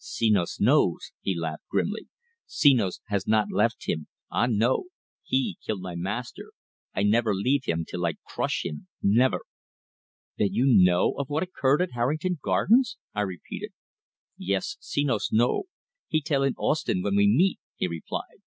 [0.03, 2.07] "Senos knows," he laughed grimly.
[2.47, 4.85] "Senos has not left him ah, no!
[5.21, 6.53] He kill my master.
[6.95, 9.41] I never leave him till I crush him never!"
[10.39, 13.73] "Then you know, of what occurred at Harrington Gardens?" I repeated.
[14.37, 15.65] "Yes, Senos know.
[16.07, 18.39] He tell in Ostend when we meet," he replied.